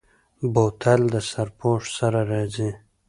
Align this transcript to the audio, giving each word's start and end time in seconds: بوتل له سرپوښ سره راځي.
بوتل 0.53 1.01
له 1.11 1.19
سرپوښ 1.31 1.81
سره 1.97 2.19
راځي. 2.31 2.69